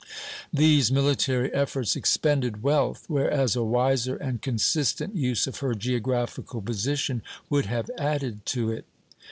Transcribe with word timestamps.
These 0.51 0.91
military 0.91 1.53
efforts 1.53 1.95
expended 1.95 2.63
wealth; 2.63 3.05
whereas 3.07 3.55
a 3.55 3.61
wiser 3.61 4.15
and 4.15 4.41
consistent 4.41 5.15
use 5.15 5.45
of 5.45 5.57
her 5.59 5.75
geographical 5.75 6.59
position 6.63 7.21
would 7.51 7.67
have 7.67 7.91
added 7.99 8.43
to 8.47 8.71
it. 8.71 8.85